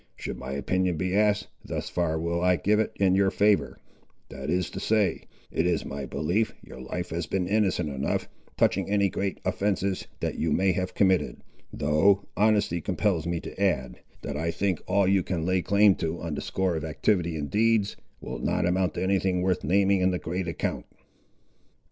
Should 0.15 0.39
my 0.39 0.53
opinion 0.53 0.97
be 0.97 1.15
asked, 1.15 1.49
thus 1.63 1.87
far 1.87 2.19
will 2.19 2.41
I 2.41 2.55
give 2.55 2.79
it 2.79 2.91
in 2.95 3.13
your 3.13 3.29
favour; 3.29 3.77
that 4.29 4.49
is 4.49 4.71
to 4.71 4.79
say, 4.79 5.25
it 5.51 5.67
is 5.67 5.85
my 5.85 6.07
belief 6.07 6.55
your 6.65 6.81
life 6.81 7.11
has 7.11 7.27
been 7.27 7.47
innocent 7.47 7.87
enough, 7.87 8.27
touching 8.57 8.89
any 8.89 9.09
great 9.09 9.39
offences 9.45 10.07
that 10.19 10.39
you 10.39 10.51
may 10.51 10.71
have 10.71 10.95
committed, 10.95 11.43
though 11.71 12.25
honesty 12.35 12.81
compels 12.81 13.27
me 13.27 13.39
to 13.41 13.61
add, 13.61 13.99
that 14.23 14.35
I 14.35 14.49
think 14.49 14.81
all 14.87 15.07
you 15.07 15.21
can 15.21 15.45
lay 15.45 15.61
claim 15.61 15.93
to, 15.97 16.19
on 16.19 16.33
the 16.33 16.41
score 16.41 16.75
of 16.75 16.83
activity 16.83 17.35
in 17.37 17.45
deeds, 17.45 17.95
will 18.21 18.39
not 18.39 18.65
amount 18.65 18.95
to 18.95 19.03
any 19.03 19.19
thing 19.19 19.43
worth 19.43 19.63
naming 19.63 20.01
in 20.01 20.09
the 20.09 20.17
great 20.17 20.47
account." 20.47 20.87